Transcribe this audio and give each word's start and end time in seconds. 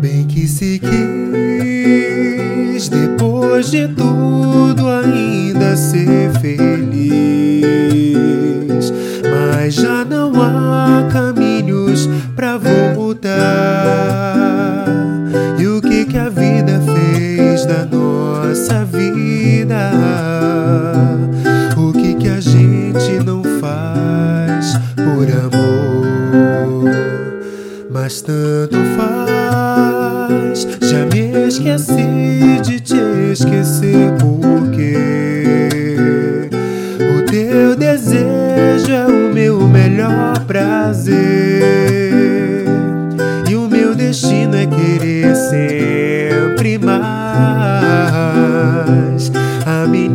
Bem 0.00 0.26
que 0.26 0.48
se 0.48 0.80
quis, 0.80 0.98
depois 2.88 3.70
de 3.70 3.86
tudo, 3.88 4.88
ainda 4.88 5.76
ser 5.76 6.32
feliz. 6.40 6.96
Mas 9.22 9.74
já 9.74 10.04
não 10.04 10.32
há 10.42 11.08
caminhos 11.12 11.45
faz 23.76 24.78
por 24.94 25.28
amor? 25.30 26.90
Mas 27.90 28.20
tanto 28.20 28.76
faz, 28.96 30.66
já 30.82 31.06
me 31.06 31.46
esqueci 31.48 32.60
de 32.62 32.80
te 32.80 32.96
esquecer 33.32 34.12
porque 34.18 34.96
o 37.00 37.22
teu 37.30 37.76
desejo 37.76 38.92
é 38.92 39.06
o 39.06 39.32
meu 39.32 39.66
melhor 39.68 40.38
prazer 40.46 41.16
e 43.48 43.54
o 43.54 43.68
meu 43.68 43.94
destino 43.94 44.56
é 44.56 44.66
querer 44.66 45.34
sempre 45.34 46.78
mais. 46.78 47.06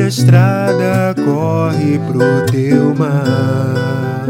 A 0.00 0.08
estrada 0.08 1.14
corre 1.22 1.98
pro 1.98 2.46
teu 2.50 2.94
mar. 2.94 4.24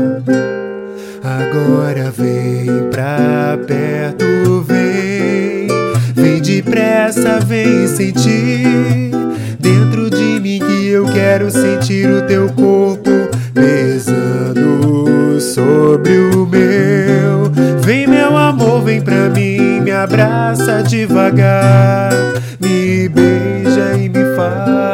Agora 1.22 2.10
vem 2.10 2.88
pra 2.90 3.58
perto, 3.66 4.64
vem, 4.66 5.68
vem 6.14 6.40
depressa, 6.40 7.38
vem 7.38 7.86
sentir 7.86 9.12
dentro 9.60 10.10
de 10.10 10.40
mim 10.40 10.58
que 10.58 10.88
eu 10.88 11.04
quero 11.12 11.50
sentir 11.50 12.08
o 12.08 12.22
teu 12.22 12.48
corpo 12.54 13.10
pesando 13.52 15.38
sobre 15.38 16.18
o 16.34 16.46
meu. 16.46 17.52
Vem, 17.82 18.06
meu 18.06 18.36
amor, 18.36 18.82
vem 18.82 19.00
pra 19.00 19.28
mim, 19.28 19.80
me 19.80 19.92
abraça 19.92 20.82
devagar, 20.82 22.10
me 22.58 23.08
beija 23.08 23.94
e 23.96 24.08
me 24.08 24.34
faz 24.34 24.87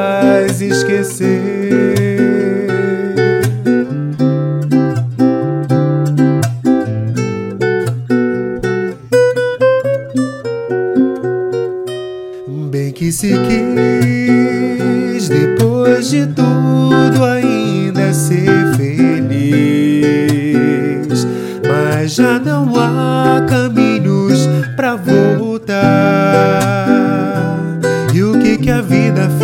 esquecer. 0.68 1.94
Bem 12.70 12.92
que 12.92 13.10
se 13.12 13.28
quis, 13.28 15.28
depois 15.28 16.10
de 16.10 16.26
tudo, 16.26 17.24
ainda 17.24 18.12
ser 18.12 18.74
feliz. 18.76 20.04
Mas 21.66 22.14
já 22.14 22.38
não 22.38 22.68
há 22.76 23.44
caminhos 23.48 24.48
pra 24.76 24.96
voltar. 24.96 25.74
E 28.12 28.22
o 28.22 28.38
que 28.40 28.58
que 28.58 28.70
a 28.70 28.80
vida 28.80 29.28
fez 29.38 29.43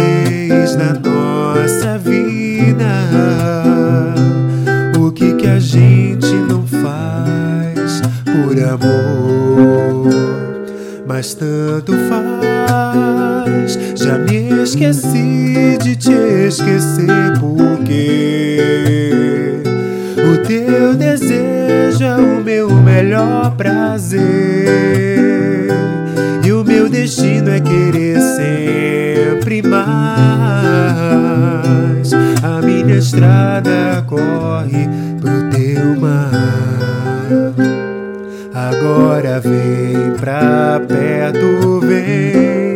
mas 11.20 11.34
tanto 11.34 11.92
faz. 12.08 13.78
Já 13.94 14.16
me 14.16 14.62
esqueci 14.62 15.76
de 15.78 15.94
te 15.94 16.14
esquecer, 16.48 17.38
porque 17.38 18.56
o 20.16 20.38
teu 20.38 20.94
desejo 20.94 22.02
é 22.02 22.16
o 22.16 22.42
meu 22.42 22.70
melhor 22.70 23.54
prazer, 23.54 24.22
e 26.42 26.52
o 26.52 26.64
meu 26.64 26.88
destino 26.88 27.50
é 27.50 27.60
querer 27.60 28.18
sempre 28.18 29.60
mais. 29.60 29.90
A 32.42 32.62
minha 32.62 32.96
estrada 32.96 34.02
corre 34.06 34.88
vem, 42.00 42.74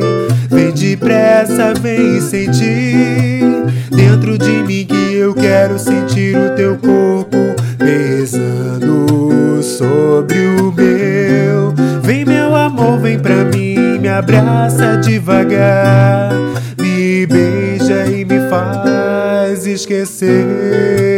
vem 0.48 0.72
depressa, 0.72 1.74
vem 1.74 2.20
sentir 2.20 3.42
dentro 3.90 4.38
de 4.38 4.62
mim 4.62 4.86
que 4.86 5.14
eu 5.16 5.34
quero 5.34 5.78
sentir 5.78 6.36
o 6.36 6.54
teu 6.54 6.76
corpo 6.76 7.38
pesando 7.78 9.62
sobre 9.62 10.46
o 10.60 10.72
meu. 10.72 11.74
Vem, 12.02 12.24
meu 12.24 12.54
amor, 12.54 12.98
vem 12.98 13.18
pra 13.18 13.44
mim, 13.44 13.98
me 13.98 14.08
abraça 14.08 14.98
devagar, 14.98 16.32
me 16.78 17.26
beija 17.26 18.06
e 18.06 18.24
me 18.24 18.48
faz 18.48 19.66
esquecer. 19.66 21.13